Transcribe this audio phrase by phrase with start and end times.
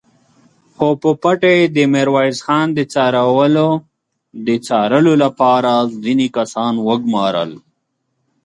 [0.75, 2.67] خو په پټه يې د ميرويس خان
[4.45, 7.51] د څارلو له پاره ځينې کسان وګومارل!